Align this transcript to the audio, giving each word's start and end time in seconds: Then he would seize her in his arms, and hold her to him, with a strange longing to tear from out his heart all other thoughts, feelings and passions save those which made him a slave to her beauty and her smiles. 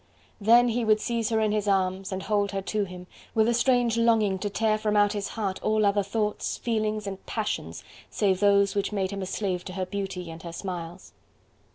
Then 0.41 0.69
he 0.69 0.83
would 0.83 0.99
seize 0.99 1.29
her 1.29 1.39
in 1.39 1.51
his 1.51 1.67
arms, 1.67 2.11
and 2.11 2.23
hold 2.23 2.49
her 2.53 2.61
to 2.63 2.85
him, 2.85 3.05
with 3.35 3.47
a 3.47 3.53
strange 3.53 3.97
longing 3.99 4.39
to 4.39 4.49
tear 4.49 4.79
from 4.79 4.97
out 4.97 5.13
his 5.13 5.27
heart 5.27 5.61
all 5.61 5.85
other 5.85 6.01
thoughts, 6.01 6.57
feelings 6.57 7.05
and 7.05 7.23
passions 7.27 7.83
save 8.09 8.39
those 8.39 8.73
which 8.73 8.91
made 8.91 9.11
him 9.11 9.21
a 9.21 9.27
slave 9.27 9.63
to 9.65 9.73
her 9.73 9.85
beauty 9.85 10.31
and 10.31 10.41
her 10.41 10.53
smiles. 10.53 11.13